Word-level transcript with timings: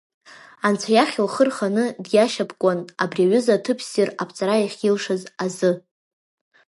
Анцәа 0.65 0.91
иахь 0.95 1.15
лхы 1.25 1.43
рханы 1.47 1.85
диашьапкуан 2.05 2.79
абри 3.03 3.23
аҩыза 3.25 3.53
аҭыԥ 3.57 3.79
ссир 3.85 4.09
аԥҵара 4.21 4.55
ахьилшаз 4.59 5.23
азын. 5.43 5.77